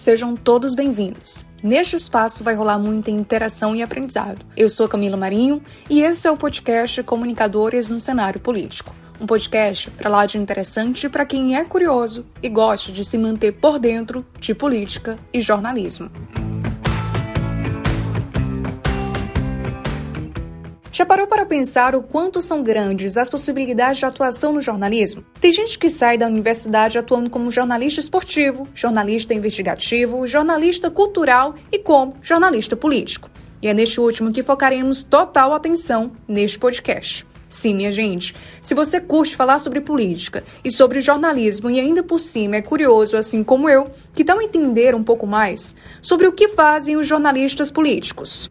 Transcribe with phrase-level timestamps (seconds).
[0.00, 1.44] Sejam todos bem-vindos.
[1.62, 4.46] Neste espaço vai rolar muita interação e aprendizado.
[4.56, 8.94] Eu sou Camila Marinho e esse é o podcast Comunicadores no Cenário Político.
[9.20, 13.52] Um podcast para lá de interessante para quem é curioso e gosta de se manter
[13.52, 16.10] por dentro de política e jornalismo.
[20.92, 25.24] Já parou para pensar o quanto são grandes as possibilidades de atuação no jornalismo?
[25.40, 31.78] Tem gente que sai da universidade atuando como jornalista esportivo, jornalista investigativo, jornalista cultural e
[31.78, 33.30] como jornalista político.
[33.62, 37.24] E é neste último que focaremos total atenção neste podcast.
[37.48, 42.18] Sim, minha gente, se você curte falar sobre política e sobre jornalismo e ainda por
[42.18, 46.48] cima é curioso, assim como eu, que tal entender um pouco mais sobre o que
[46.48, 48.50] fazem os jornalistas políticos?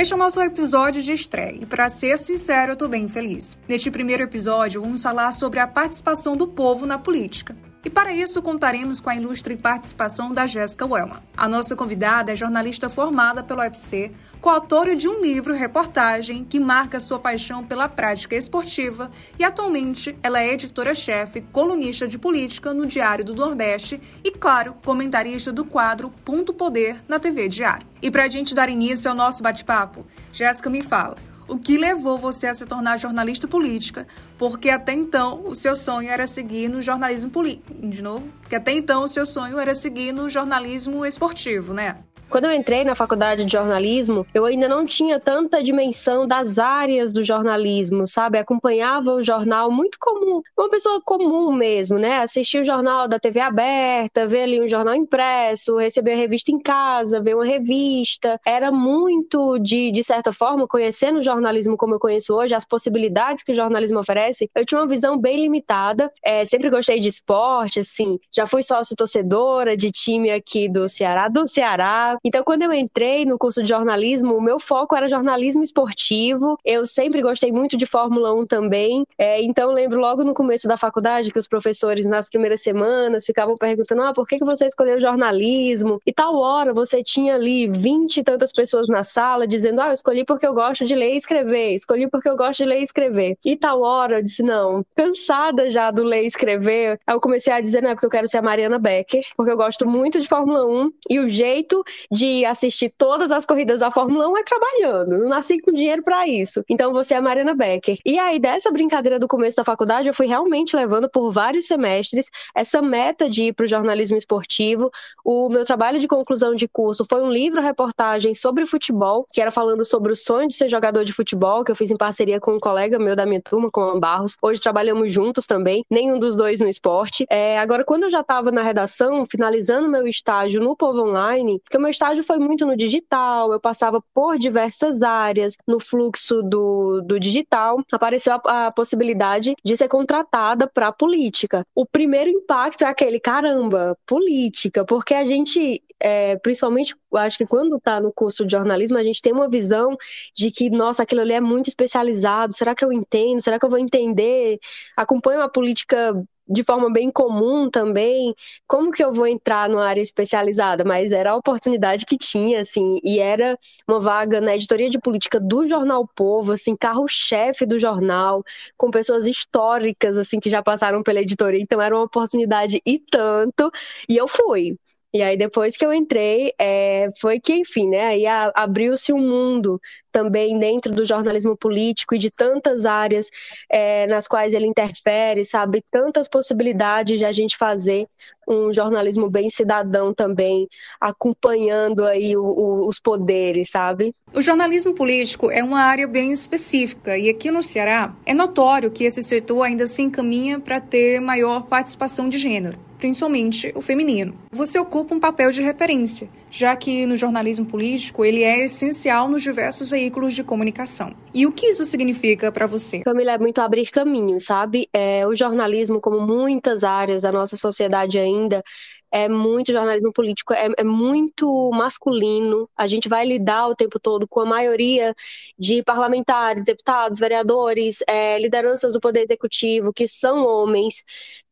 [0.00, 3.58] Este é o nosso episódio de estreia e, para ser sincero, eu tô bem feliz.
[3.68, 7.56] Neste primeiro episódio, vamos falar sobre a participação do povo na política.
[7.84, 11.22] E para isso contaremos com a ilustre participação da Jéssica Wellman.
[11.36, 16.98] A nossa convidada é jornalista formada pelo UFC, coautora de um livro reportagem que marca
[16.98, 23.24] sua paixão pela prática esportiva e atualmente ela é editora-chefe, colunista de política no Diário
[23.24, 27.86] do Nordeste e, claro, comentarista do quadro Ponto Poder na TV Diário.
[28.02, 32.18] E para a gente dar início ao nosso bate-papo, Jéssica me fala o que levou
[32.18, 36.80] você a se tornar jornalista política, porque até então o seu sonho era seguir no
[36.82, 37.74] jornalismo político.
[37.74, 41.96] De novo, porque até então o seu sonho era seguir no jornalismo esportivo, né?
[42.30, 47.10] Quando eu entrei na faculdade de jornalismo, eu ainda não tinha tanta dimensão das áreas
[47.10, 48.38] do jornalismo, sabe?
[48.38, 52.18] Acompanhava o jornal muito comum, uma pessoa comum mesmo, né?
[52.18, 56.58] Assistia o jornal da TV aberta, ver ali um jornal impresso, receber a revista em
[56.58, 58.38] casa, ver uma revista.
[58.44, 63.42] Era muito, de, de certa forma, conhecendo o jornalismo como eu conheço hoje, as possibilidades
[63.42, 66.12] que o jornalismo oferece, eu tinha uma visão bem limitada.
[66.22, 71.28] É, sempre gostei de esporte, assim, já fui sócio torcedora de time aqui do Ceará,
[71.28, 75.62] do Ceará, então, quando eu entrei no curso de jornalismo, o meu foco era jornalismo
[75.62, 76.58] esportivo.
[76.64, 79.04] Eu sempre gostei muito de Fórmula 1 também.
[79.16, 83.56] É, então, lembro logo no começo da faculdade que os professores, nas primeiras semanas, ficavam
[83.56, 86.00] perguntando: ah, por que, que você escolheu jornalismo?
[86.06, 89.92] E tal hora você tinha ali vinte e tantas pessoas na sala dizendo: ah, eu
[89.92, 92.84] escolhi porque eu gosto de ler e escrever, escolhi porque eu gosto de ler e
[92.84, 93.36] escrever.
[93.44, 97.52] E tal hora eu disse: não, cansada já do ler e escrever, aí eu comecei
[97.52, 100.20] a dizer: não, é porque eu quero ser a Mariana Becker, porque eu gosto muito
[100.20, 104.42] de Fórmula 1 e o jeito de assistir todas as corridas da Fórmula 1 é
[104.42, 105.18] trabalhando.
[105.18, 106.64] Não nasci com dinheiro para isso.
[106.68, 107.98] Então você é a Mariana Becker.
[108.04, 112.26] E aí, dessa brincadeira do começo da faculdade, eu fui realmente levando por vários semestres
[112.54, 114.90] essa meta de ir para o jornalismo esportivo.
[115.24, 119.84] O meu trabalho de conclusão de curso foi um livro-reportagem sobre futebol, que era falando
[119.84, 122.60] sobre o sonho de ser jogador de futebol, que eu fiz em parceria com um
[122.60, 124.36] colega meu da minha turma, com o Barros.
[124.42, 127.26] Hoje trabalhamos juntos também, nenhum dos dois no esporte.
[127.30, 131.76] É, agora, quando eu já estava na redação, finalizando meu estágio no Povo Online, que
[131.76, 137.00] o meu estágio foi muito no digital, eu passava por diversas áreas no fluxo do,
[137.02, 141.64] do digital, apareceu a, a possibilidade de ser contratada para política.
[141.74, 147.76] O primeiro impacto é aquele, caramba, política, porque a gente, é, principalmente, acho que quando
[147.76, 149.96] está no curso de jornalismo, a gente tem uma visão
[150.34, 153.42] de que, nossa, aquilo ali é muito especializado, será que eu entendo?
[153.42, 154.58] Será que eu vou entender?
[154.96, 156.14] Acompanho a política
[156.48, 158.34] de forma bem comum também,
[158.66, 160.84] como que eu vou entrar numa área especializada?
[160.84, 165.38] Mas era a oportunidade que tinha, assim, e era uma vaga na editoria de política
[165.40, 168.42] do Jornal Povo, assim, carro-chefe do jornal,
[168.76, 173.70] com pessoas históricas, assim, que já passaram pela editoria, então era uma oportunidade e tanto,
[174.08, 174.76] e eu fui.
[175.12, 178.08] E aí, depois que eu entrei, é, foi que, enfim, né?
[178.08, 179.80] Aí abriu-se um mundo
[180.12, 183.30] também dentro do jornalismo político e de tantas áreas
[183.70, 185.82] é, nas quais ele interfere, sabe?
[185.90, 188.06] Tantas possibilidades de a gente fazer
[188.46, 190.68] um jornalismo bem cidadão também,
[191.00, 194.14] acompanhando aí o, o, os poderes, sabe?
[194.34, 199.04] O jornalismo político é uma área bem específica e aqui no Ceará é notório que
[199.04, 204.34] esse setor ainda se encaminha para ter maior participação de gênero principalmente o feminino.
[204.50, 209.42] Você ocupa um papel de referência, já que no jornalismo político ele é essencial nos
[209.42, 211.14] diversos veículos de comunicação.
[211.32, 213.00] E o que isso significa para você?
[213.00, 214.88] Camila, é muito abrir caminho, sabe?
[214.92, 218.62] É, o jornalismo, como muitas áreas da nossa sociedade ainda,
[219.10, 222.68] é muito jornalismo político, é, é, muito masculino.
[222.76, 225.14] A gente vai lidar o tempo todo com a maioria
[225.58, 231.04] de parlamentares, deputados, vereadores, é, lideranças do poder executivo que são homens.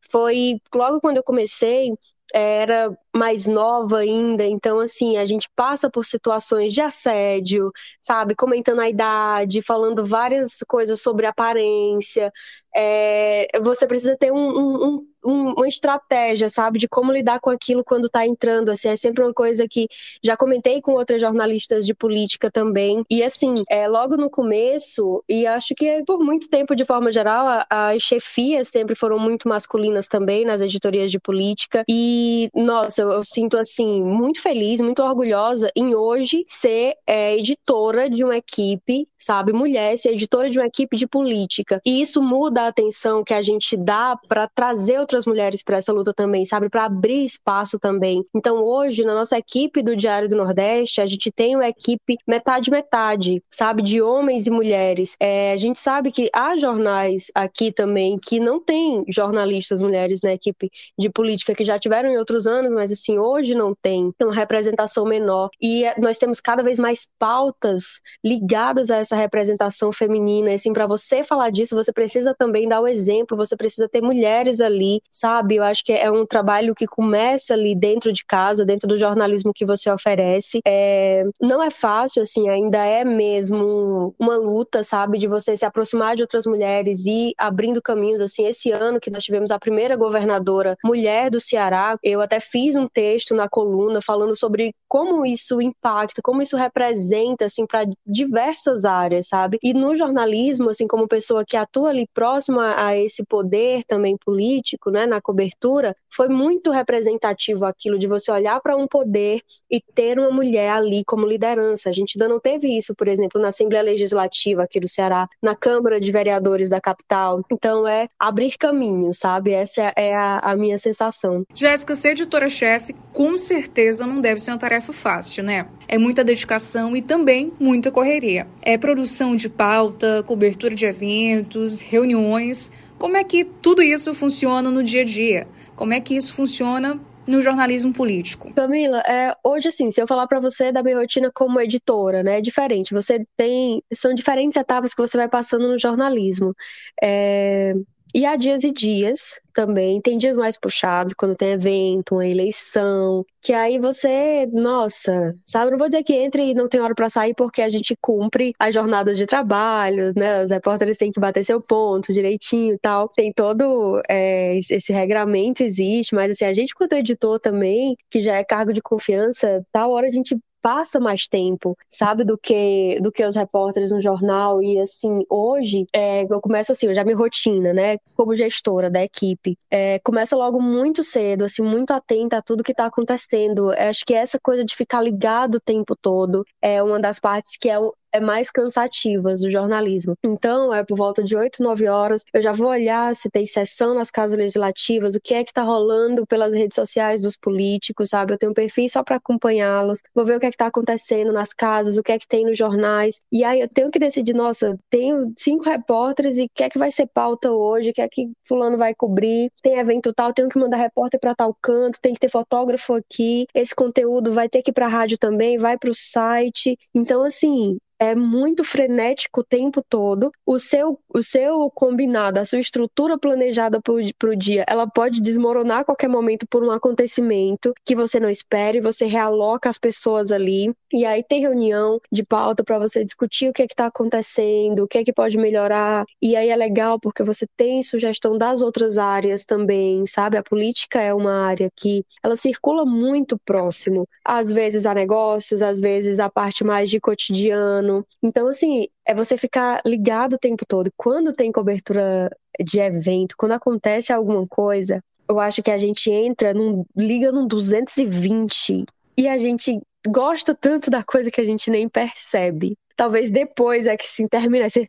[0.09, 1.91] Foi logo quando eu comecei,
[2.33, 7.71] era mais nova ainda, então assim, a gente passa por situações de assédio,
[8.01, 12.31] sabe, comentando a idade, falando várias coisas sobre aparência.
[12.75, 17.83] É, você precisa ter um, um, um, uma estratégia, sabe, de como lidar com aquilo
[17.83, 18.69] quando está entrando.
[18.69, 19.87] Assim, é sempre uma coisa que
[20.23, 23.03] já comentei com outras jornalistas de política também.
[23.09, 27.65] E assim, é, logo no começo, e acho que por muito tempo, de forma geral,
[27.69, 31.83] as chefias sempre foram muito masculinas também nas editorias de política.
[31.89, 38.09] E, nossa, eu, eu sinto assim, muito feliz, muito orgulhosa em hoje ser é, editora
[38.09, 41.81] de uma equipe, sabe, mulher, ser editora de uma equipe de política.
[41.85, 45.93] E isso muda a atenção que a gente dá para trazer outras mulheres para essa
[45.93, 48.23] luta também, sabe, para abrir espaço também.
[48.35, 53.41] Então, hoje, na nossa equipe do Diário do Nordeste, a gente tem uma equipe metade-metade,
[53.49, 55.15] sabe, de homens e mulheres.
[55.19, 60.33] É, a gente sabe que há jornais aqui também que não tem jornalistas mulheres na
[60.33, 64.13] equipe de política que já tiveram em outros anos, mas assim, hoje não tem.
[64.21, 65.49] Uma representação menor.
[65.61, 70.51] E é, nós temos cada vez mais pautas ligadas a essa representação feminina.
[70.51, 74.01] E, assim, para você falar disso, você precisa também dar o exemplo, você precisa ter
[74.01, 75.55] mulheres ali, sabe?
[75.55, 79.53] Eu acho que é um trabalho que começa ali dentro de casa, dentro do jornalismo
[79.53, 80.59] que você oferece.
[80.65, 85.17] É, não é fácil, assim, ainda é mesmo uma luta, sabe?
[85.17, 88.45] De você se aproximar de outras mulheres e abrindo caminhos, assim.
[88.45, 92.87] Esse ano que nós tivemos a primeira governadora mulher do Ceará, eu até fiz um
[92.87, 99.27] texto na coluna falando sobre como isso impacta, como isso representa, assim, para diversas áreas,
[99.27, 99.57] sabe?
[99.61, 104.89] E no jornalismo, assim, como pessoa que atua ali próxima a esse poder também político,
[104.89, 110.19] né, na cobertura, foi muito representativo aquilo de você olhar para um poder e ter
[110.19, 111.89] uma mulher ali como liderança.
[111.89, 115.55] A gente ainda não teve isso, por exemplo, na Assembleia Legislativa aqui do Ceará, na
[115.55, 117.41] Câmara de Vereadores da capital.
[117.51, 119.51] Então é abrir caminho, sabe?
[119.51, 121.43] Essa é a, a minha sensação.
[121.53, 122.66] Jéssica, ser editora-chefe
[123.13, 125.67] com certeza não deve ser uma tarefa fácil, né?
[125.87, 128.47] É muita dedicação e também muita correria.
[128.61, 132.71] É produção de pauta, cobertura de eventos, reuniões.
[132.97, 135.47] Como é que tudo isso funciona no dia a dia?
[135.75, 138.51] Como é que isso funciona no jornalismo político?
[138.53, 142.37] Camila, é, hoje assim, se eu falar para você da minha rotina como editora, né,
[142.39, 142.93] é diferente.
[142.93, 146.55] Você tem, são diferentes etapas que você vai passando no jornalismo.
[147.03, 147.73] É,
[148.15, 149.99] e há dias e dias também.
[149.99, 155.71] Tem dias mais puxados, quando tem evento, uma eleição, que aí você, nossa, sabe?
[155.71, 158.53] Não vou dizer que entre e não tem hora para sair, porque a gente cumpre
[158.59, 160.43] as jornadas de trabalho, né?
[160.43, 163.09] Os repórteres têm que bater seu ponto direitinho e tal.
[163.09, 168.35] Tem todo é, esse regramento, existe, mas assim, a gente, quanto editor também, que já
[168.35, 173.11] é cargo de confiança, tal hora a gente passa mais tempo, sabe, do que do
[173.11, 174.61] que os repórteres no jornal.
[174.61, 179.03] E assim, hoje, é, eu começo assim, eu já me rotina, né, como gestora da
[179.03, 179.57] equipe.
[179.71, 183.71] É, começa logo muito cedo, assim, muito atenta a tudo que está acontecendo.
[183.71, 187.69] acho que essa coisa de ficar ligado o tempo todo é uma das partes que
[187.69, 187.77] é
[188.11, 190.15] é mais cansativas do jornalismo.
[190.23, 193.93] Então, é por volta de 8, 9 horas, eu já vou olhar se tem sessão
[193.93, 198.33] nas casas legislativas, o que é que tá rolando pelas redes sociais dos políticos, sabe?
[198.33, 201.31] Eu tenho um perfil só para acompanhá-los, vou ver o que é que tá acontecendo
[201.31, 203.19] nas casas, o que é que tem nos jornais.
[203.31, 206.79] E aí eu tenho que decidir, nossa, tenho cinco repórteres e o que é que
[206.79, 210.49] vai ser pauta hoje, o que é que fulano vai cobrir, tem evento tal, tenho
[210.49, 214.61] que mandar repórter para tal canto, tem que ter fotógrafo aqui, esse conteúdo vai ter
[214.61, 216.77] que ir para rádio também, vai para o site.
[216.93, 220.31] Então, assim, é muito frenético o tempo todo.
[220.45, 225.79] O seu, o seu combinado, a sua estrutura planejada para o dia, ela pode desmoronar
[225.79, 230.73] a qualquer momento por um acontecimento que você não espere, você realoca as pessoas ali.
[230.91, 234.87] E aí tem reunião de pauta para você discutir o que é está acontecendo, o
[234.87, 236.05] que é que pode melhorar.
[236.21, 240.37] E aí é legal porque você tem sugestão das outras áreas também, sabe?
[240.37, 244.07] A política é uma área que ela circula muito próximo.
[244.23, 248.05] Às vezes a negócios, às vezes a parte mais de cotidiano ano.
[248.21, 250.91] Então, assim, é você ficar ligado o tempo todo.
[250.95, 252.29] Quando tem cobertura
[252.59, 257.47] de evento, quando acontece alguma coisa, eu acho que a gente entra, num, liga num
[257.47, 258.85] 220
[259.17, 262.77] e a gente gosta tanto da coisa que a gente nem percebe.
[262.95, 264.87] Talvez depois é que se termina, assim,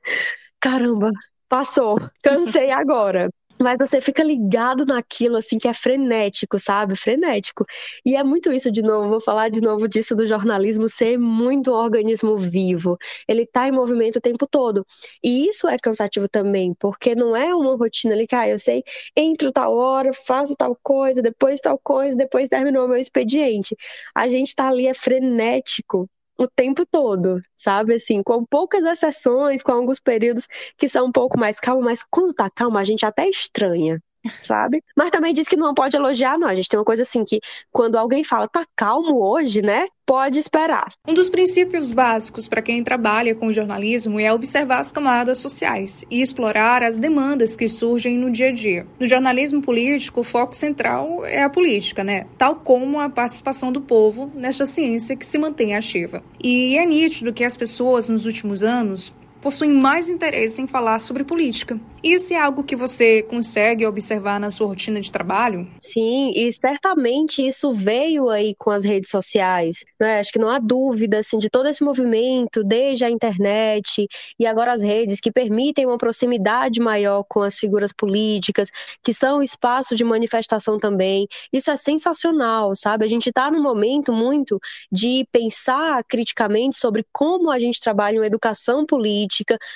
[0.60, 1.10] caramba,
[1.48, 6.96] passou, cansei agora mas você fica ligado naquilo, assim, que é frenético, sabe?
[6.96, 7.64] Frenético.
[8.04, 11.70] E é muito isso, de novo, vou falar de novo disso do jornalismo ser muito
[11.70, 12.96] um organismo vivo.
[13.26, 14.86] Ele tá em movimento o tempo todo.
[15.22, 18.82] E isso é cansativo também, porque não é uma rotina ali que, ah, eu sei,
[19.16, 23.76] entro tal hora, faço tal coisa, depois tal coisa, depois terminou meu expediente.
[24.14, 26.08] A gente tá ali, é frenético
[26.38, 27.94] o tempo todo, sabe?
[27.94, 32.32] Assim, com poucas exceções, com alguns períodos que são um pouco mais calmos, mas quando
[32.34, 34.00] tá calmo, a gente até estranha.
[34.42, 34.82] Sabe?
[34.96, 36.48] Mas também diz que não pode elogiar, não.
[36.48, 39.86] A gente tem uma coisa assim que quando alguém fala, tá calmo hoje, né?
[40.06, 40.90] Pode esperar.
[41.06, 46.22] Um dos princípios básicos para quem trabalha com jornalismo é observar as camadas sociais e
[46.22, 48.86] explorar as demandas que surgem no dia a dia.
[48.98, 52.24] No jornalismo político, o foco central é a política, né?
[52.38, 56.22] Tal como a participação do povo nesta ciência que se mantém ativa.
[56.42, 61.24] E é nítido que as pessoas nos últimos anos possuem mais interesse em falar sobre
[61.24, 61.78] política.
[62.02, 65.66] Isso é algo que você consegue observar na sua rotina de trabalho?
[65.80, 69.84] Sim, e certamente isso veio aí com as redes sociais.
[69.98, 70.20] Né?
[70.20, 74.06] Acho que não há dúvida assim, de todo esse movimento, desde a internet
[74.38, 78.70] e agora as redes, que permitem uma proximidade maior com as figuras políticas,
[79.02, 81.26] que são espaço de manifestação também.
[81.52, 83.04] Isso é sensacional, sabe?
[83.04, 88.26] A gente está num momento muito de pensar criticamente sobre como a gente trabalha uma
[88.26, 89.27] educação política,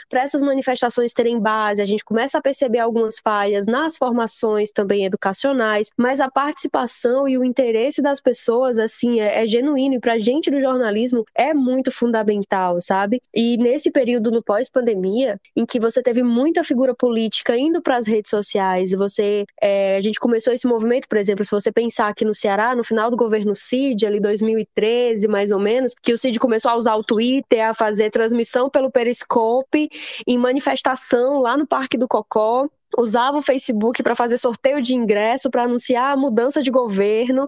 [0.09, 5.05] para essas manifestações terem base, a gente começa a perceber algumas falhas nas formações também
[5.05, 10.15] educacionais, mas a participação e o interesse das pessoas, assim, é, é genuíno e para
[10.15, 13.21] a gente do jornalismo é muito fundamental, sabe?
[13.35, 18.07] E nesse período no pós-pandemia, em que você teve muita figura política indo para as
[18.07, 22.25] redes sociais, você, é, a gente começou esse movimento, por exemplo, se você pensar aqui
[22.25, 26.39] no Ceará, no final do governo Cid, ali 2013, mais ou menos, que o Cid
[26.39, 29.42] começou a usar o Twitter, a fazer transmissão pelo Periscope
[30.27, 32.69] em manifestação lá no Parque do Cocó
[32.99, 37.47] usava o Facebook para fazer sorteio de ingresso, para anunciar a mudança de governo.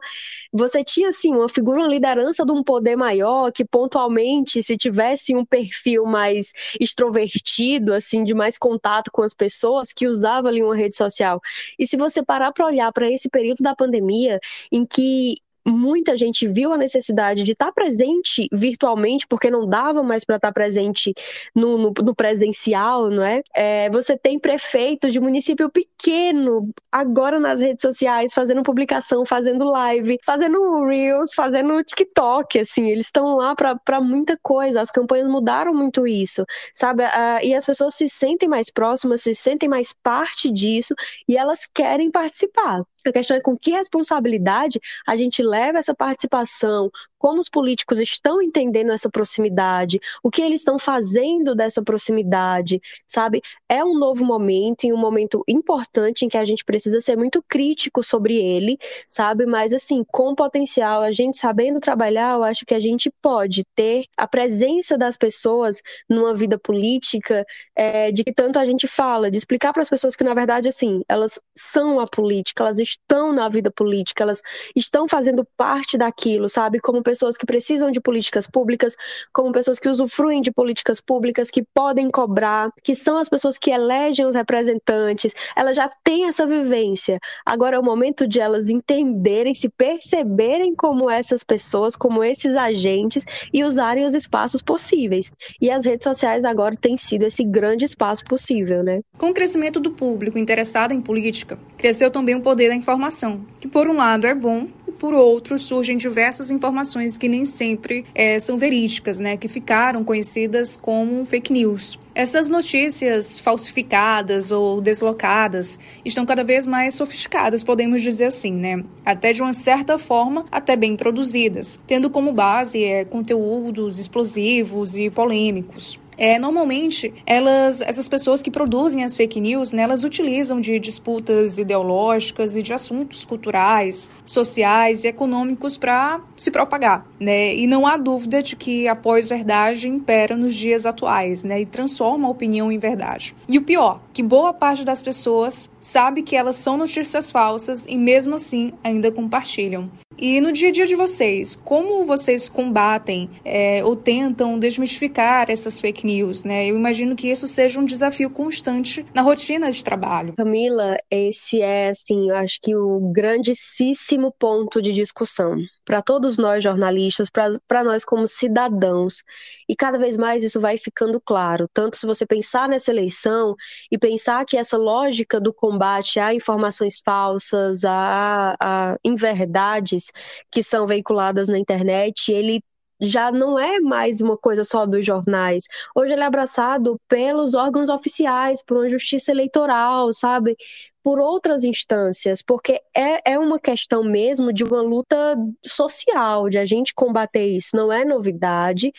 [0.52, 5.34] Você tinha assim uma figura, uma liderança de um poder maior que pontualmente, se tivesse
[5.34, 10.76] um perfil mais extrovertido, assim, de mais contato com as pessoas, que usava ali uma
[10.76, 11.40] rede social.
[11.78, 14.40] E se você parar para olhar para esse período da pandemia,
[14.72, 15.36] em que
[15.66, 20.52] muita gente viu a necessidade de estar presente virtualmente, porque não dava mais para estar
[20.52, 21.14] presente
[21.54, 23.42] no, no, no, presencial, não é?
[23.54, 23.90] é?
[23.90, 30.85] Você tem prefeitos de município pequeno agora nas redes sociais fazendo publicação, fazendo live, fazendo
[30.85, 34.80] reels, fazendo TikTok, assim, eles estão lá para muita coisa.
[34.80, 36.44] As campanhas mudaram muito isso,
[36.75, 37.04] sabe?
[37.42, 40.94] e as pessoas se sentem mais próximas, se sentem mais parte disso
[41.28, 42.83] e elas querem participar.
[43.06, 46.90] A questão é com que responsabilidade a gente leva essa participação,
[47.25, 53.40] como os políticos estão entendendo essa proximidade, o que eles estão fazendo dessa proximidade, sabe?
[53.66, 57.43] É um novo momento e um momento importante em que a gente precisa ser muito
[57.49, 58.76] crítico sobre ele,
[59.09, 59.47] sabe?
[59.47, 64.04] Mas assim, com potencial, a gente sabendo trabalhar, eu acho que a gente pode ter
[64.19, 67.43] a presença das pessoas numa vida política,
[67.75, 70.69] é, de que tanto a gente fala, de explicar para as pessoas que na verdade
[70.69, 74.43] assim, elas são a política, elas estão na vida política, elas
[74.76, 76.78] estão fazendo parte daquilo, sabe?
[76.81, 78.97] Como pessoas que precisam de políticas públicas,
[79.33, 83.71] como pessoas que usufruem de políticas públicas, que podem cobrar, que são as pessoas que
[83.71, 87.21] elegem os representantes, elas já têm essa vivência.
[87.47, 93.25] Agora é o momento de elas entenderem, se perceberem como essas pessoas, como esses agentes
[93.52, 95.30] e usarem os espaços possíveis.
[95.61, 99.02] E as redes sociais agora têm sido esse grande espaço possível, né?
[99.16, 103.68] Com o crescimento do público interessado em política, cresceu também o poder da informação, que
[103.68, 104.66] por um lado é bom
[105.04, 110.78] por outro, surgem diversas informações que nem sempre é, são verídicas, né, que ficaram conhecidas
[110.78, 111.99] como fake news.
[112.14, 118.82] Essas notícias falsificadas ou deslocadas estão cada vez mais sofisticadas, podemos dizer assim, né?
[119.04, 125.11] Até de uma certa forma, até bem produzidas, tendo como base é, conteúdos explosivos e
[125.11, 125.99] polêmicos.
[126.16, 131.59] É, normalmente, elas, essas pessoas que produzem as fake news, né, elas utilizam de disputas
[131.59, 137.54] ideológicas e de assuntos culturais, sociais e econômicos para se propagar, né?
[137.54, 141.61] E não há dúvida de que a pós-verdade impera nos dias atuais, né?
[141.61, 143.35] E transforma a opinião em verdade.
[143.49, 147.99] E o pior, que boa parte das pessoas sabe que elas são notícias falsas e
[147.99, 149.90] mesmo assim ainda compartilham.
[150.16, 155.80] E no dia a dia de vocês, como vocês combatem é, ou tentam desmistificar essas
[155.80, 156.71] fake news, né?
[156.71, 160.35] Eu imagino que isso seja um desafio constante na rotina de trabalho.
[160.37, 166.62] Camila, esse é, assim, eu acho que o grandíssimo ponto de discussão para todos nós
[166.62, 169.23] jornalistas, para nós como cidadãos.
[169.68, 171.68] E cada vez mais isso vai ficando claro.
[171.73, 173.54] Tanto se você pensar nessa eleição
[173.90, 180.12] e pensar que essa lógica do combate a informações falsas, a, a inverdades
[180.50, 182.61] que são veiculadas na internet, ele
[183.00, 185.64] já não é mais uma coisa só dos jornais.
[185.96, 190.54] Hoje ele é abraçado pelos órgãos oficiais, por uma justiça eleitoral, sabe?
[191.02, 195.34] Por outras instâncias, porque é, é uma questão mesmo de uma luta
[195.64, 197.75] social, de a gente combater isso.
[197.75, 198.92] Não é novidade,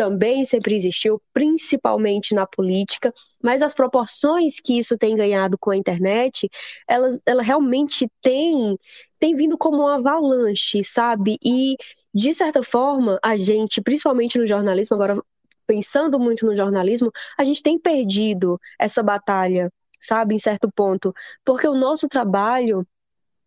[0.00, 5.76] também sempre existiu, principalmente na política, mas as proporções que isso tem ganhado com a
[5.76, 6.48] internet,
[6.88, 8.78] ela, ela realmente tem,
[9.18, 11.36] tem vindo como uma avalanche, sabe?
[11.44, 11.76] E,
[12.14, 15.22] de certa forma, a gente, principalmente no jornalismo, agora
[15.66, 21.12] pensando muito no jornalismo, a gente tem perdido essa batalha, sabe, em certo ponto,
[21.44, 22.86] porque o nosso trabalho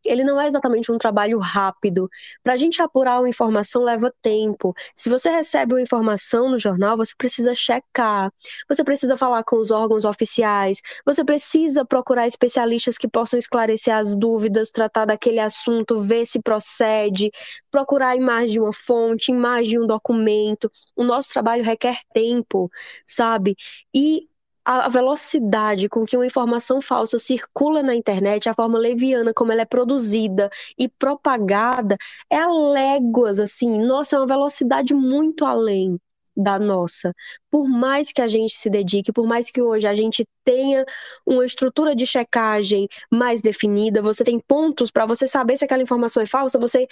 [0.06, 2.10] ele não é exatamente um trabalho rápido.
[2.44, 4.74] Para a gente apurar uma informação leva tempo.
[4.96, 8.32] Se você recebe uma informação no jornal, você precisa checar,
[8.68, 14.16] você precisa falar com os órgãos oficiais, você precisa procurar especialistas que possam esclarecer as
[14.16, 17.32] dúvidas, tratar daquele assunto, ver se procede,
[17.72, 20.72] procurar em mais de uma fonte, em mais de um documento.
[20.96, 22.70] O nosso trabalho requer tempo,
[23.06, 23.56] sabe?
[23.94, 24.28] E
[24.66, 29.62] a velocidade com que uma informação falsa circula na internet, a forma leviana como ela
[29.62, 31.98] é produzida e propagada,
[32.30, 36.00] é a léguas, assim, nossa, é uma velocidade muito além
[36.36, 37.14] da nossa.
[37.52, 40.84] Por mais que a gente se dedique, por mais que hoje a gente tenha
[41.26, 46.24] uma estrutura de checagem mais definida, você tem pontos para você saber se aquela informação
[46.24, 46.88] é falsa, você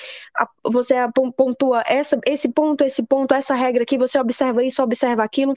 [0.63, 0.96] você
[1.36, 5.56] pontua essa, esse ponto, esse ponto, essa regra aqui, você observa isso, observa aquilo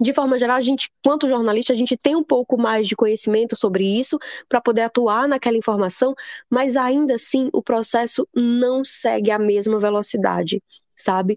[0.00, 3.56] de forma geral, a gente, quanto jornalista, a gente tem um pouco mais de conhecimento
[3.56, 4.18] sobre isso
[4.48, 6.14] para poder atuar naquela informação,
[6.50, 10.62] mas ainda assim o processo não segue a mesma velocidade
[10.94, 11.36] sabe?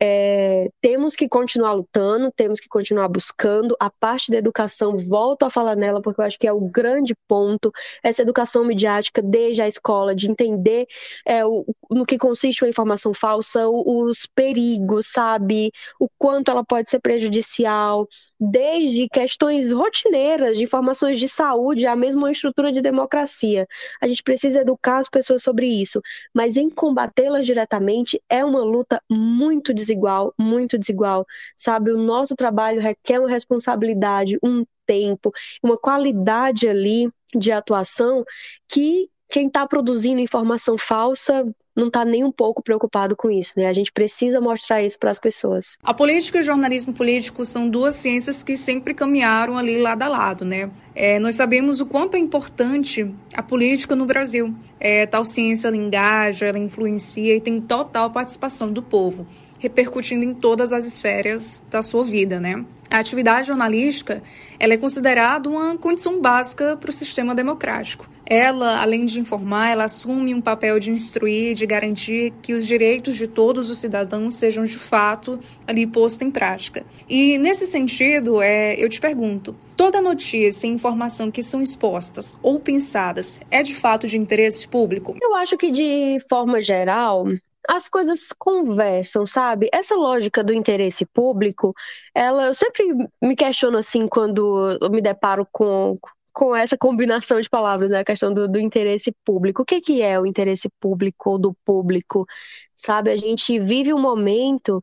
[0.00, 3.76] É, temos que continuar lutando, temos que continuar buscando.
[3.80, 7.14] A parte da educação, volto a falar nela, porque eu acho que é o grande
[7.28, 7.72] ponto,
[8.02, 10.86] essa educação midiática desde a escola, de entender
[11.26, 15.70] é, o, no que consiste uma informação falsa, os perigos, sabe?
[16.00, 18.08] O quanto ela pode ser prejudicial,
[18.38, 23.66] desde questões rotineiras de informações de saúde, a mesma estrutura de democracia.
[24.00, 26.00] A gente precisa educar as pessoas sobre isso,
[26.34, 31.26] mas em combatê-las diretamente é uma luta muito desigual, muito desigual,
[31.56, 31.92] sabe?
[31.92, 38.24] O nosso trabalho requer uma responsabilidade, um tempo, uma qualidade ali de atuação
[38.68, 41.44] que quem está produzindo informação falsa
[41.76, 43.66] não está nem um pouco preocupado com isso, né?
[43.66, 45.76] A gente precisa mostrar isso para as pessoas.
[45.82, 50.08] A política e o jornalismo político são duas ciências que sempre caminharam ali lado a
[50.08, 50.70] lado, né?
[50.94, 54.54] É, nós sabemos o quanto é importante a política no Brasil.
[54.78, 59.26] É, tal ciência ela engaja, ela influencia e tem total participação do povo,
[59.64, 62.64] repercutindo em todas as esferas da sua vida, né?
[62.90, 64.22] A atividade jornalística
[64.58, 68.08] ela é considerada uma condição básica para o sistema democrático.
[68.26, 73.16] Ela, além de informar, ela assume um papel de instruir, de garantir que os direitos
[73.16, 76.84] de todos os cidadãos sejam de fato ali postos em prática.
[77.08, 82.60] E nesse sentido, é, eu te pergunto: toda notícia e informação que são expostas ou
[82.60, 85.16] pensadas é de fato de interesse público?
[85.20, 87.26] Eu acho que de forma geral,
[87.68, 89.68] as coisas conversam, sabe?
[89.72, 91.74] Essa lógica do interesse público,
[92.14, 92.86] ela eu sempre
[93.22, 95.96] me questiono assim quando eu me deparo com
[96.34, 98.00] com essa combinação de palavras, né?
[98.00, 99.62] A questão do, do interesse público.
[99.62, 102.26] O que, que é o interesse público ou do público?
[102.74, 104.82] Sabe, a gente vive um momento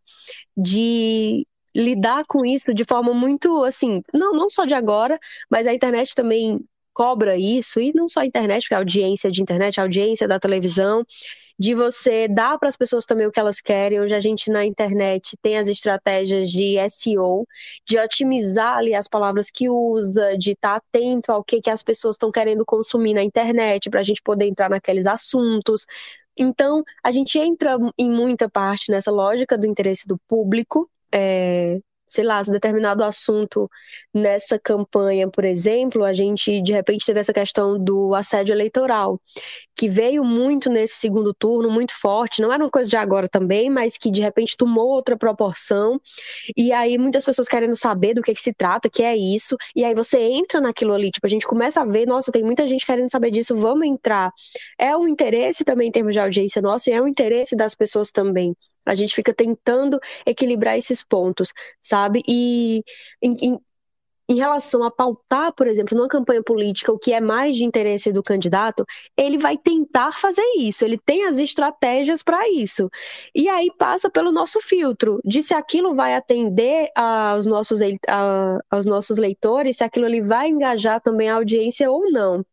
[0.55, 5.73] de lidar com isso de forma muito assim, não, não só de agora, mas a
[5.73, 6.59] internet também
[6.93, 10.39] cobra isso, e não só a internet, porque a audiência de internet, a audiência da
[10.39, 11.05] televisão,
[11.61, 13.99] de você dar para as pessoas também o que elas querem.
[13.99, 17.45] Hoje a gente na internet tem as estratégias de SEO,
[17.87, 21.83] de otimizar ali as palavras que usa, de estar tá atento ao que, que as
[21.83, 25.85] pessoas estão querendo consumir na internet, para a gente poder entrar naqueles assuntos.
[26.35, 31.79] Então, a gente entra em muita parte nessa lógica do interesse do público, é,
[32.11, 33.69] sei lá, se determinado assunto
[34.13, 39.19] nessa campanha, por exemplo, a gente de repente teve essa questão do assédio eleitoral,
[39.75, 43.69] que veio muito nesse segundo turno, muito forte, não era uma coisa de agora também,
[43.69, 45.99] mas que de repente tomou outra proporção,
[46.57, 49.83] e aí muitas pessoas querendo saber do que, que se trata, que é isso, e
[49.83, 52.85] aí você entra naquilo ali, tipo, a gente começa a ver, nossa, tem muita gente
[52.85, 54.31] querendo saber disso, vamos entrar.
[54.77, 58.11] É um interesse também em termos de audiência nosso, e é um interesse das pessoas
[58.11, 58.55] também.
[58.85, 62.21] A gente fica tentando equilibrar esses pontos, sabe?
[62.27, 62.83] E
[63.21, 63.59] em, em,
[64.29, 68.11] em, relação a pautar, por exemplo, numa campanha política, o que é mais de interesse
[68.11, 68.85] do candidato,
[69.17, 72.89] ele vai tentar fazer isso, ele tem as estratégias para isso.
[73.35, 78.85] E aí passa pelo nosso filtro, de se aquilo vai atender aos nossos, a, aos
[78.85, 82.45] nossos leitores, se aquilo ali vai engajar também a audiência ou não.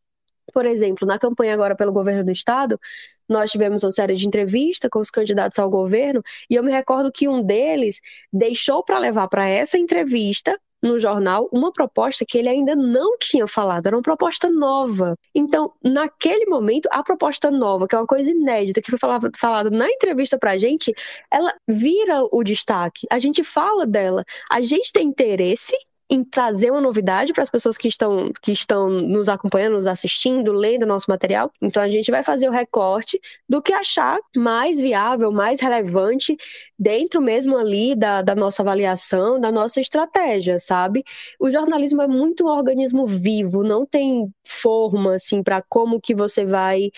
[0.53, 2.81] Por exemplo, na campanha agora pelo governo do estado,
[3.29, 7.13] nós tivemos uma série de entrevistas com os candidatos ao governo e eu me recordo
[7.13, 8.01] que um deles
[8.33, 13.47] deixou para levar para essa entrevista no jornal uma proposta que ele ainda não tinha
[13.47, 15.17] falado, era uma proposta nova.
[15.35, 19.71] Então, naquele momento, a proposta nova, que é uma coisa inédita, que foi falado, falado
[19.71, 20.95] na entrevista pra gente,
[21.31, 23.07] ela vira o destaque.
[23.11, 24.25] A gente fala dela.
[24.51, 25.77] A gente tem interesse
[26.11, 30.53] em trazer uma novidade para as pessoas que estão, que estão nos acompanhando, nos assistindo,
[30.53, 31.53] lendo nosso material.
[31.61, 36.37] Então a gente vai fazer o recorte do que achar mais viável, mais relevante
[36.79, 41.05] dentro mesmo ali da, da nossa avaliação, da nossa estratégia, sabe?
[41.39, 46.45] O jornalismo é muito um organismo vivo, não tem forma assim para como que você
[46.45, 46.91] vai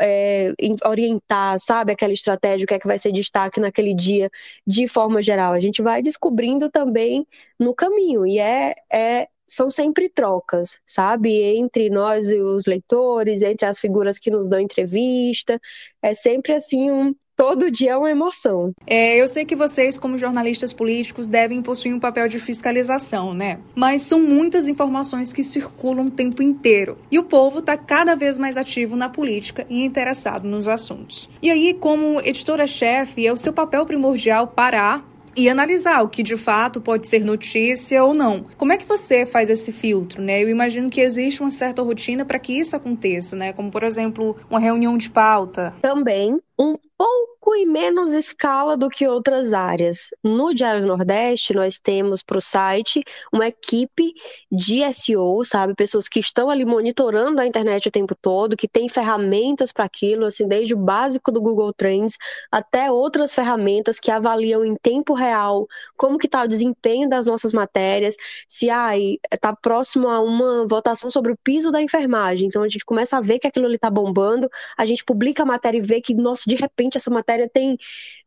[0.00, 0.52] é,
[0.84, 4.30] orientar, sabe, aquela estratégia, o que é que vai ser destaque naquele dia,
[4.66, 5.52] de forma geral.
[5.52, 7.26] A gente vai descobrindo também
[7.58, 11.40] no caminho, e é, é são sempre trocas, sabe?
[11.42, 15.60] Entre nós e os leitores, entre as figuras que nos dão entrevista.
[16.02, 18.72] É sempre assim um, todo dia é uma emoção.
[18.86, 23.60] É, eu sei que vocês, como jornalistas políticos, devem possuir um papel de fiscalização, né?
[23.74, 26.96] Mas são muitas informações que circulam o tempo inteiro.
[27.10, 31.28] E o povo está cada vez mais ativo na política e interessado nos assuntos.
[31.42, 36.36] E aí, como editora-chefe, é o seu papel primordial parar e analisar o que de
[36.36, 38.46] fato pode ser notícia ou não.
[38.56, 40.42] Como é que você faz esse filtro, né?
[40.42, 43.52] Eu imagino que existe uma certa rotina para que isso aconteça, né?
[43.52, 45.74] Como por exemplo, uma reunião de pauta.
[45.82, 50.08] Também um pouco em menos escala do que outras áreas.
[50.24, 54.14] No Diário do Nordeste, nós temos para o site uma equipe
[54.50, 55.74] de SEO, sabe?
[55.74, 60.24] Pessoas que estão ali monitorando a internet o tempo todo, que tem ferramentas para aquilo,
[60.24, 62.16] assim, desde o básico do Google Trends
[62.50, 65.66] até outras ferramentas que avaliam em tempo real
[65.96, 68.16] como que está o desempenho das nossas matérias,
[68.48, 72.48] se ai, está próximo a uma votação sobre o piso da enfermagem.
[72.48, 75.46] Então a gente começa a ver que aquilo ali está bombando, a gente publica a
[75.46, 77.76] matéria e vê que, nossa, de repente essa matéria tem,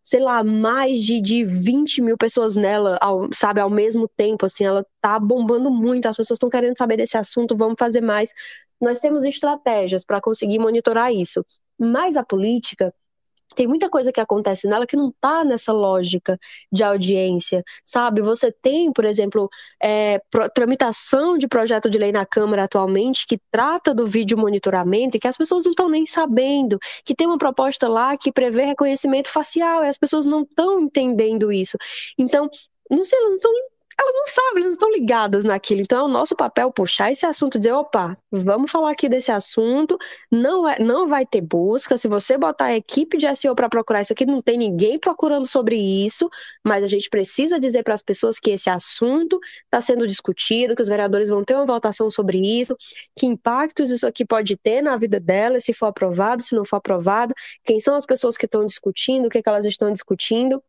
[0.04, 4.66] sei lá, mais de, de 20 mil pessoas nela, ao, sabe, ao mesmo tempo, assim,
[4.66, 8.34] ela tá bombando muito, as pessoas estão querendo saber desse assunto, vamos fazer mais.
[8.82, 11.46] Nós temos estratégias para conseguir monitorar isso.
[11.78, 12.94] Mas a política,
[13.56, 16.38] tem muita coisa que acontece nela que não está nessa lógica
[16.72, 18.22] de audiência, sabe?
[18.22, 19.50] Você tem, por exemplo,
[19.82, 20.22] é,
[20.54, 25.28] tramitação de projeto de lei na Câmara atualmente que trata do vídeo monitoramento e que
[25.28, 29.84] as pessoas não estão nem sabendo, que tem uma proposta lá que prevê reconhecimento facial
[29.84, 31.78] e as pessoas não estão entendendo isso.
[32.18, 32.50] Então,
[32.90, 33.52] não sei, elas não estão
[34.00, 35.82] elas não sabem, elas não estão ligadas naquilo.
[35.82, 39.32] Então é o nosso papel puxar esse assunto e dizer, opa, vamos falar aqui desse
[39.32, 39.98] assunto,
[40.32, 41.98] não, é, não vai ter busca.
[41.98, 45.46] Se você botar a equipe de SEO para procurar isso aqui, não tem ninguém procurando
[45.46, 46.30] sobre isso,
[46.64, 50.82] mas a gente precisa dizer para as pessoas que esse assunto está sendo discutido, que
[50.82, 52.76] os vereadores vão ter uma votação sobre isso,
[53.18, 56.78] que impactos isso aqui pode ter na vida delas, se for aprovado, se não for
[56.78, 57.34] aprovado,
[57.64, 60.64] quem são as pessoas que estão discutindo, o que, é que elas estão discutindo.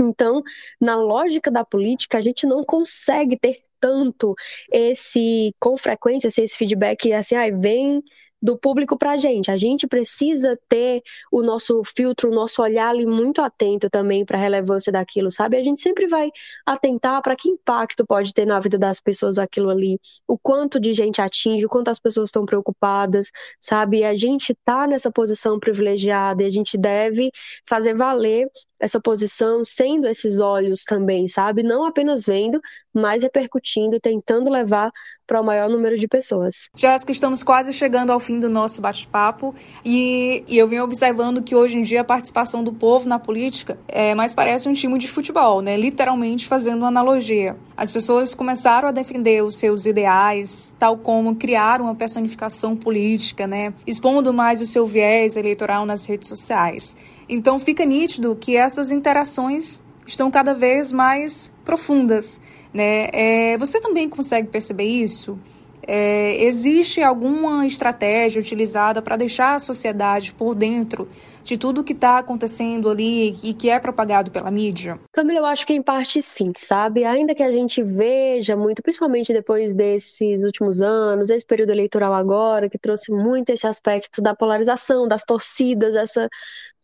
[0.00, 0.42] Então,
[0.80, 4.34] na lógica da política, a gente não consegue ter tanto
[4.72, 8.02] esse, com frequência, esse feedback assim, ah, vem
[8.42, 9.50] do público para a gente.
[9.50, 14.38] A gente precisa ter o nosso filtro, o nosso olhar ali muito atento também para
[14.38, 15.56] a relevância daquilo, sabe?
[15.56, 16.30] A gente sempre vai
[16.64, 20.92] atentar para que impacto pode ter na vida das pessoas aquilo ali, o quanto de
[20.94, 24.04] gente atinge, o quanto as pessoas estão preocupadas, sabe?
[24.04, 27.30] A gente está nessa posição privilegiada e a gente deve
[27.68, 28.48] fazer valer
[28.80, 31.62] essa posição sendo esses olhos também, sabe?
[31.62, 32.60] Não apenas vendo,
[32.92, 34.90] mas repercutindo, tentando levar
[35.26, 36.68] para o maior número de pessoas.
[36.74, 41.54] Jéssica, estamos quase chegando ao fim do nosso bate-papo e, e, eu venho observando que
[41.54, 45.06] hoje em dia a participação do povo na política é mais parece um time de
[45.06, 45.76] futebol, né?
[45.76, 47.56] Literalmente fazendo uma analogia.
[47.76, 53.72] As pessoas começaram a defender os seus ideais, tal como criar uma personificação política, né?
[53.86, 56.96] Expondo mais o seu viés eleitoral nas redes sociais.
[57.30, 62.40] Então fica nítido que essas interações estão cada vez mais profundas.
[62.74, 63.08] Né?
[63.12, 65.38] É, você também consegue perceber isso?
[65.86, 71.08] É, existe alguma estratégia utilizada para deixar a sociedade por dentro
[71.42, 75.00] de tudo que está acontecendo ali e que é propagado pela mídia?
[75.10, 77.04] Camila, eu acho que em parte sim, sabe?
[77.04, 82.68] Ainda que a gente veja muito, principalmente depois desses últimos anos, esse período eleitoral agora,
[82.68, 86.28] que trouxe muito esse aspecto da polarização, das torcidas, essa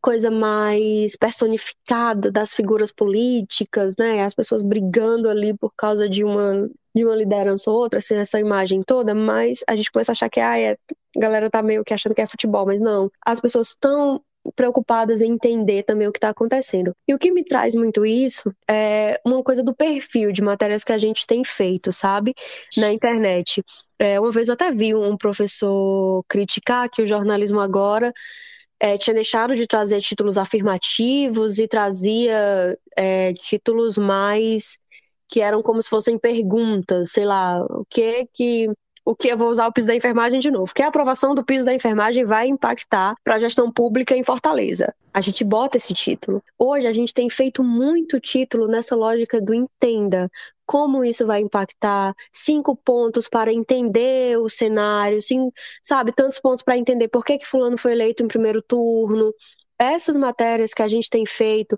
[0.07, 4.23] coisa mais personificada das figuras políticas, né?
[4.23, 8.39] As pessoas brigando ali por causa de uma de uma liderança ou outra, assim, essa
[8.39, 11.85] imagem toda, mas a gente começa a achar que ah, é, a galera tá meio
[11.85, 13.11] que achando que é futebol, mas não.
[13.27, 14.23] As pessoas estão
[14.55, 16.95] preocupadas em entender também o que está acontecendo.
[17.07, 20.93] E o que me traz muito isso é uma coisa do perfil de matérias que
[20.93, 22.33] a gente tem feito, sabe?
[22.77, 23.63] Na internet.
[23.99, 28.13] É, uma vez eu até vi um professor criticar que o jornalismo agora
[28.81, 34.79] é, tinha deixado de trazer títulos afirmativos e trazia é, títulos mais
[35.29, 38.71] que eram como se fossem perguntas, sei lá, o que que
[39.07, 40.75] o que eu vou usar o piso da enfermagem de novo.
[40.75, 44.93] Que a aprovação do piso da enfermagem vai impactar para a gestão pública em Fortaleza.
[45.15, 46.43] A gente bota esse título.
[46.59, 50.29] Hoje a gente tem feito muito título nessa lógica do entenda.
[50.67, 52.15] Como isso vai impactar?
[52.33, 55.51] Cinco pontos para entender o cenário, sim,
[55.83, 56.13] sabe?
[56.13, 59.33] Tantos pontos para entender por que, que fulano foi eleito em primeiro turno,
[59.79, 61.77] essas matérias que a gente tem feito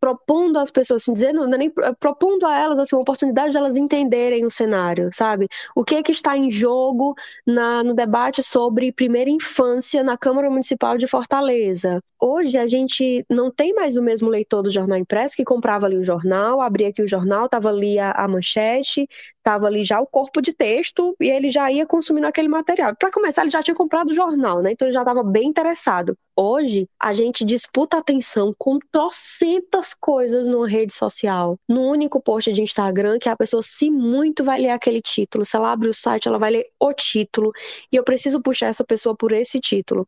[0.00, 3.76] propondo às pessoas, assim, dizendo, é nem propondo a elas assim, uma oportunidade de elas
[3.76, 5.48] entenderem o cenário, sabe?
[5.74, 7.14] O que é que está em jogo
[7.46, 12.00] na, no debate sobre primeira infância na Câmara Municipal de Fortaleza?
[12.20, 15.96] Hoje a gente não tem mais o mesmo leitor do jornal impresso que comprava ali
[15.96, 20.06] o jornal, abria aqui o jornal, estava ali a, a manchete, estava ali já o
[20.06, 22.94] corpo de texto e ele já ia consumindo aquele material.
[22.96, 24.72] Para começar, ele já tinha comprado o jornal, né?
[24.72, 26.16] Então ele já estava bem interessado.
[26.40, 31.58] Hoje, a gente disputa atenção com trocentas coisas numa rede social.
[31.68, 35.44] No único post de Instagram, que a pessoa, se muito, vai ler aquele título.
[35.44, 37.50] Se ela abre o site, ela vai ler o título.
[37.90, 40.06] E eu preciso puxar essa pessoa por esse título.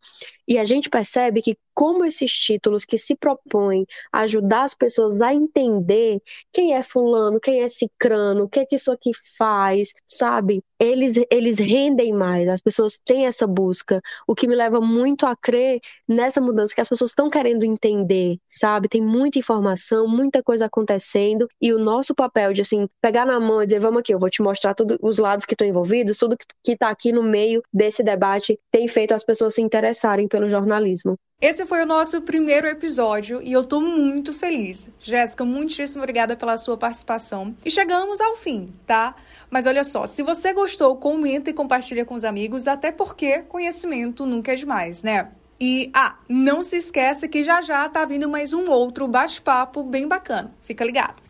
[0.50, 5.32] E a gente percebe que, como esses títulos que se propõem ajudar as pessoas a
[5.32, 6.20] entender
[6.52, 10.62] quem é Fulano, quem é Cicrano, o que é que isso aqui faz, sabe?
[10.78, 15.36] Eles, eles rendem mais, as pessoas têm essa busca, o que me leva muito a
[15.36, 18.88] crer nessa mudança que as pessoas estão querendo entender, sabe?
[18.88, 23.62] Tem muita informação, muita coisa acontecendo, e o nosso papel de, assim, pegar na mão
[23.62, 26.36] e dizer, vamos aqui, eu vou te mostrar todos os lados que estão envolvidos, tudo
[26.36, 31.16] que está aqui no meio desse debate tem feito as pessoas se interessarem pelo jornalismo.
[31.40, 34.90] Esse foi o nosso primeiro episódio e eu tô muito feliz.
[35.00, 37.54] Jéssica, muitíssimo obrigada pela sua participação.
[37.64, 39.16] E chegamos ao fim, tá?
[39.50, 44.26] Mas olha só, se você gostou, comenta e compartilha com os amigos, até porque conhecimento
[44.26, 45.30] nunca é demais, né?
[45.58, 50.08] E, ah, não se esqueça que já já tá vindo mais um outro bate-papo bem
[50.08, 50.54] bacana.
[50.62, 51.22] Fica ligado.